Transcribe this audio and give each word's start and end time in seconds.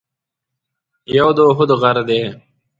یو 1.17 1.29
د 1.37 1.39
اُحد 1.49 1.69
غر 1.81 1.97
دی. 2.07 2.21